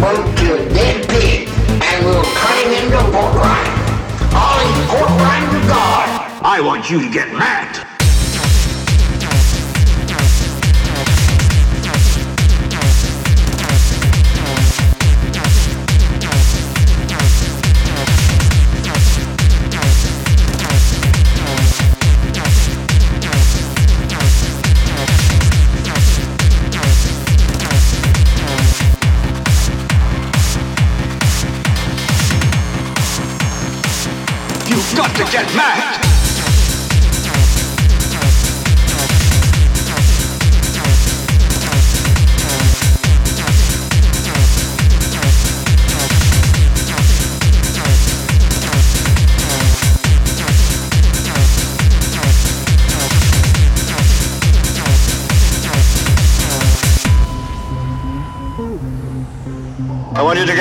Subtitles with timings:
[0.00, 3.90] Birth to a dead pig, and we'll cut him into pork rinds.
[4.32, 6.40] I'll eat pork with God.
[6.42, 7.89] I want you to get mad.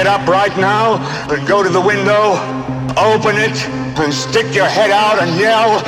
[0.10, 0.98] Up right now
[1.30, 2.34] and go to the window,
[2.98, 3.56] open it,
[4.02, 5.84] and stick your head out and yell,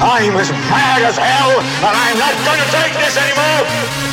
[0.00, 4.05] I'm as mad as hell, and I'm not to take this anymore!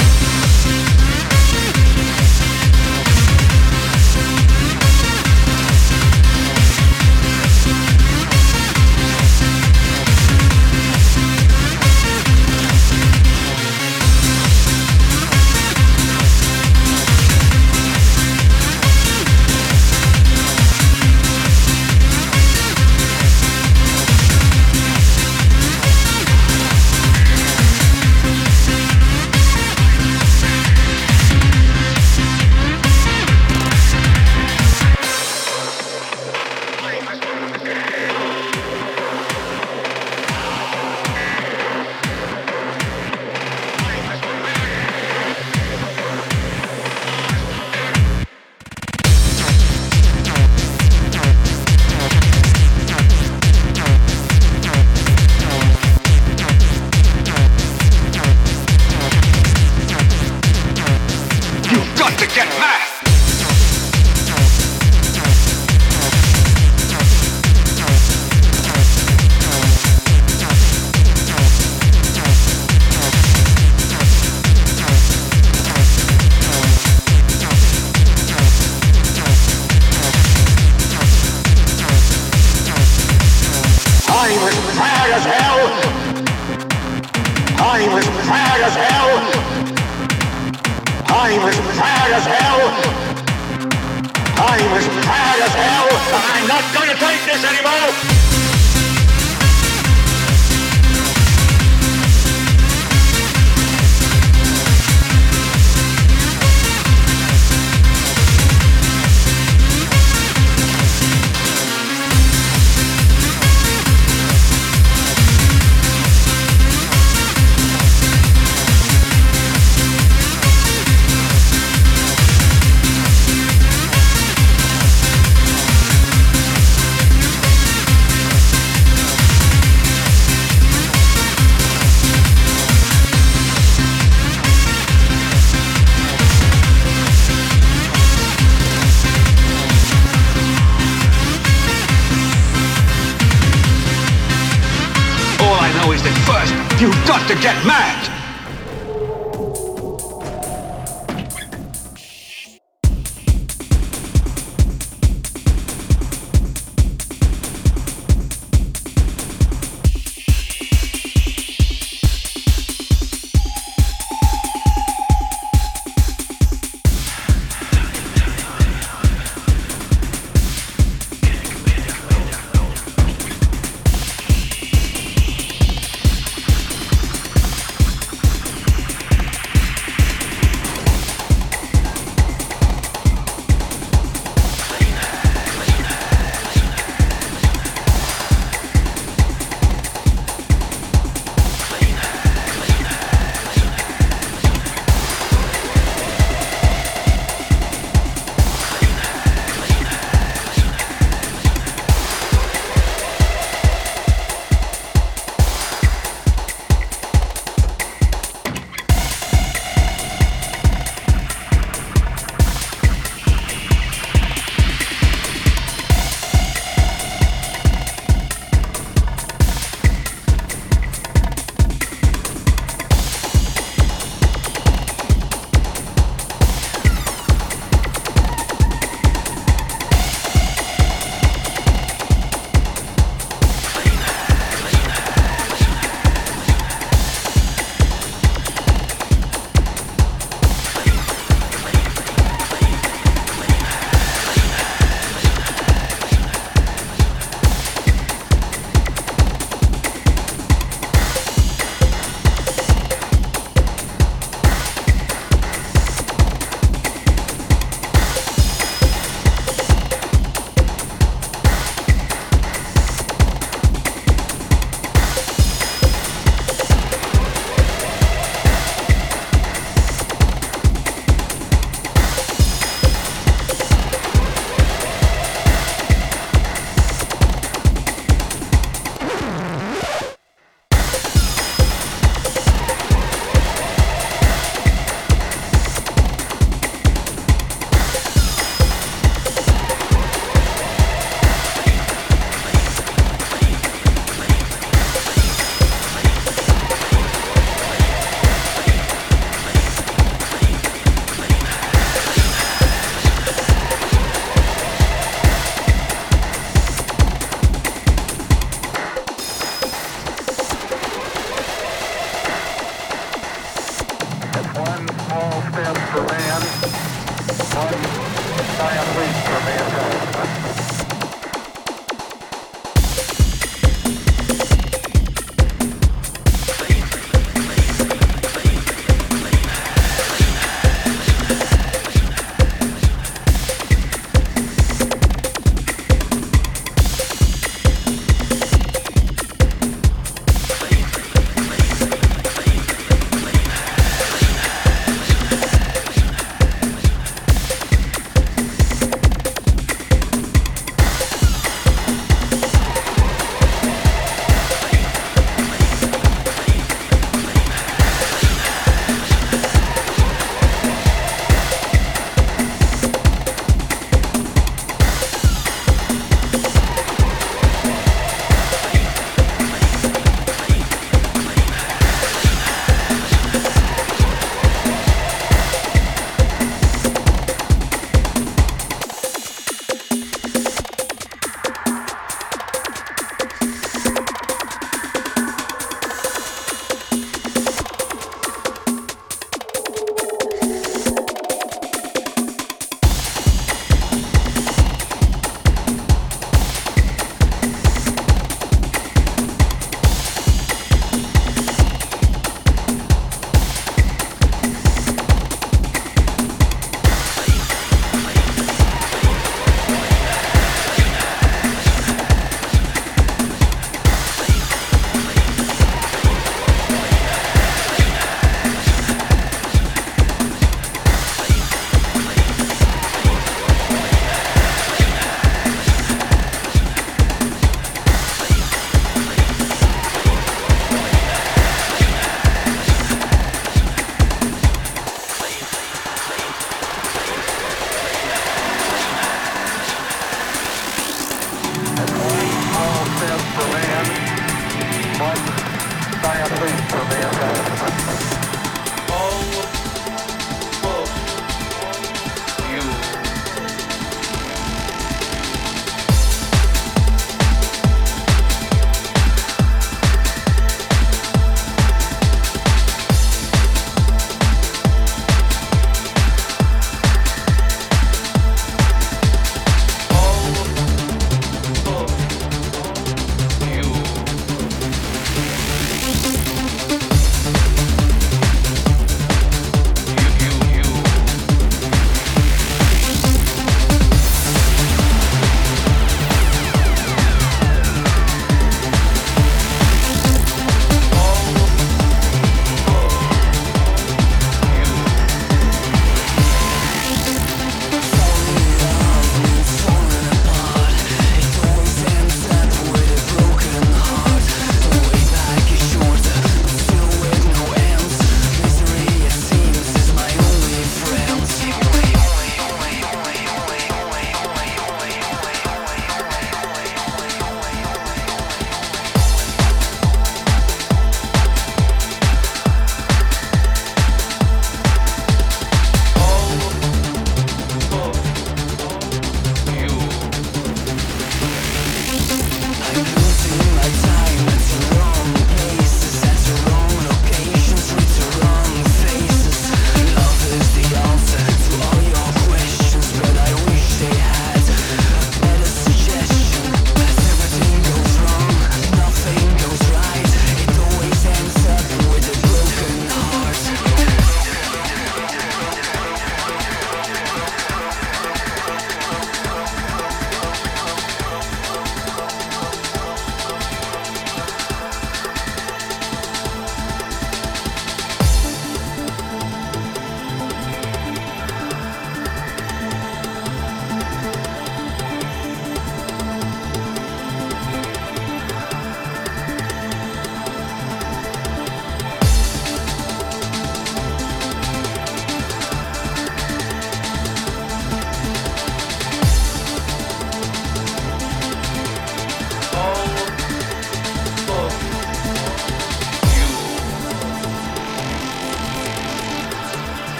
[147.43, 147.82] You've got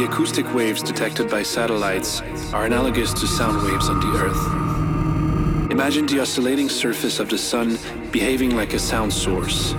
[0.00, 0.12] mad!
[0.12, 2.20] acoustic waves detected by satellites
[2.52, 5.70] are analogous to sound waves on the Earth.
[5.70, 7.78] Imagine the oscillating surface of the Sun
[8.10, 9.72] behaving like a sound source.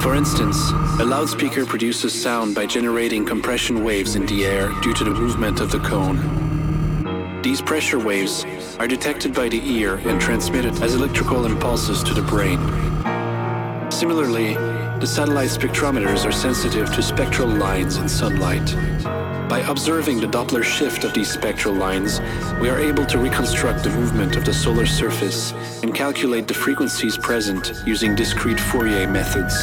[0.00, 0.70] For instance,
[1.00, 5.60] a loudspeaker produces sound by generating compression waves in the air due to the movement
[5.60, 7.42] of the cone.
[7.42, 8.44] These pressure waves
[8.78, 12.58] are detected by the ear and transmitted as electrical impulses to the brain.
[13.90, 14.54] Similarly,
[15.00, 19.15] the satellite spectrometers are sensitive to spectral lines in sunlight.
[19.48, 22.20] By observing the Doppler shift of these spectral lines,
[22.60, 27.16] we are able to reconstruct the movement of the solar surface and calculate the frequencies
[27.16, 29.54] present using discrete Fourier methods.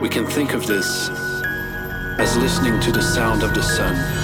[0.00, 1.10] We can think of this
[2.18, 4.19] as listening to the sound of the sun.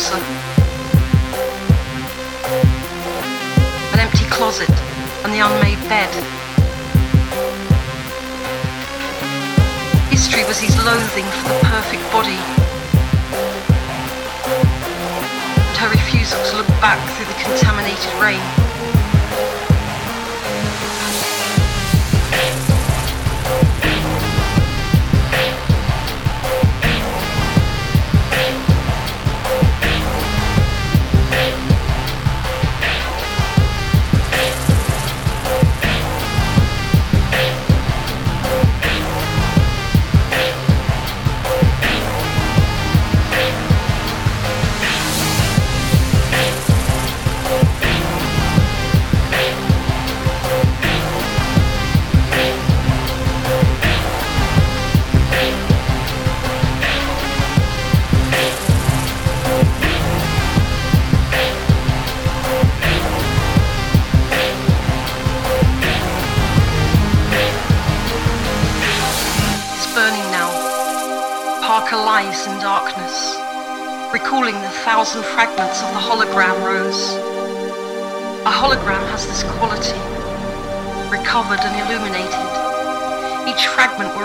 [0.00, 0.29] Delta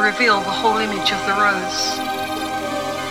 [0.05, 1.97] reveal the whole image of the rose.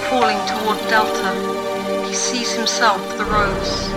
[0.06, 3.90] Falling toward Delta, he sees himself the rose.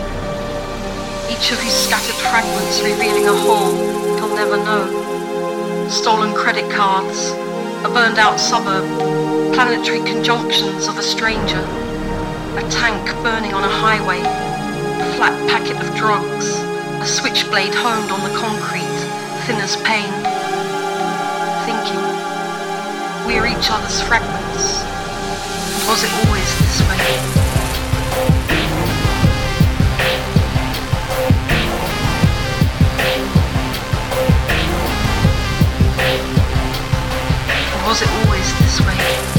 [1.30, 3.72] Each of his scattered fragments revealing a whole
[4.18, 5.88] he'll never know.
[5.88, 7.34] Stolen credit cards,
[7.86, 8.84] a burned out suburb,
[9.54, 11.62] planetary conjunctions of a stranger,
[12.58, 16.58] a tank burning on a highway, a flat packet of drugs,
[17.00, 18.98] a switchblade honed on the concrete,
[19.46, 20.27] thin as pain.
[23.28, 24.84] We are each other's fragments.
[25.86, 26.98] Was it always this way?
[37.86, 39.37] Was it always this way?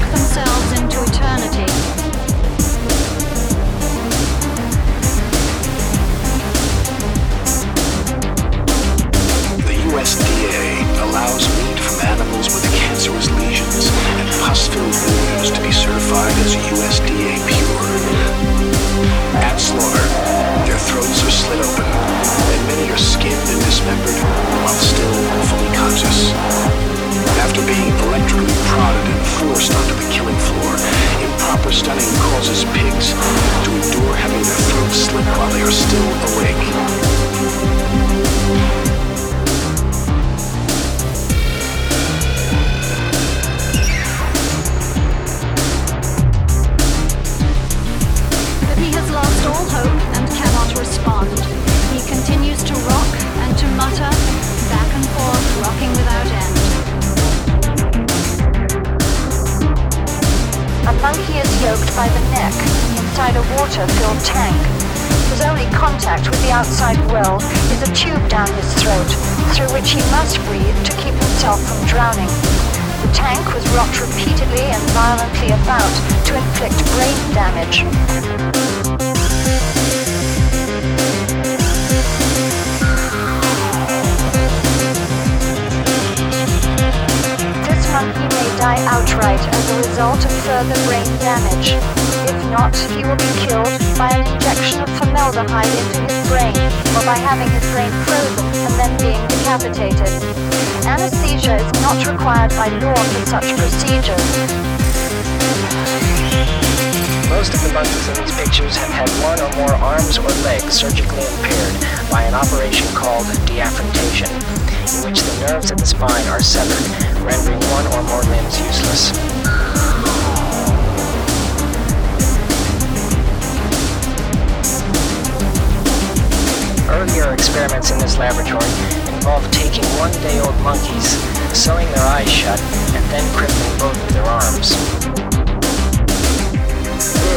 [0.00, 0.73] themselves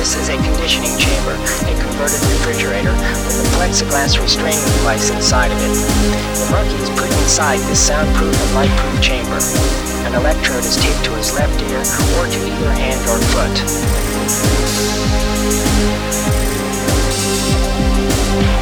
[0.07, 2.95] This is a conditioning chamber, a converted refrigerator
[3.27, 5.75] with a plexiglass restraining device inside of it.
[6.31, 9.35] The monkey is put inside this soundproof and lightproof chamber.
[10.07, 11.83] An electrode is taped to his left ear
[12.15, 13.51] or to either hand or foot.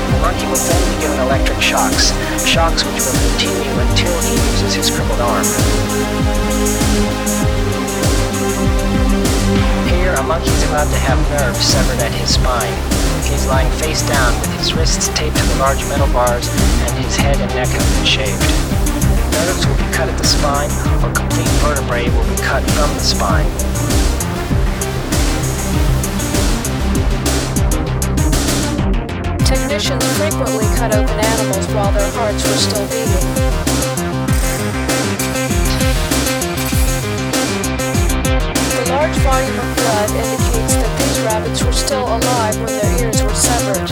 [0.10, 2.10] The monkey will then be given electric shocks,
[2.42, 5.46] shocks which will continue until he uses his crippled arm.
[10.26, 12.74] Here, a monkey is about to have nerves severed at his spine.
[13.30, 16.98] He is lying face down with his wrists taped to the large metal bars and
[16.98, 18.42] his head and neck have been shaved.
[19.38, 20.72] Nerves will be cut at the spine
[21.06, 23.46] or complete vertebrae will be cut from the spine.
[29.46, 33.35] Technicians frequently cut open animals while their hearts were still beating.
[39.06, 43.38] Large volume of blood indicates that these rabbits were still alive when their ears were
[43.38, 43.86] severed.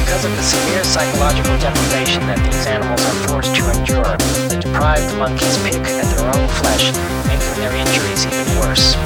[0.00, 4.16] Because of the severe psychological deprivation that these animals are forced to endure,
[4.48, 6.88] the deprived monkeys pick at their own flesh,
[7.28, 8.96] making their injuries even worse.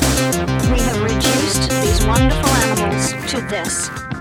[0.70, 4.11] We have reduced these wonderful animals to this.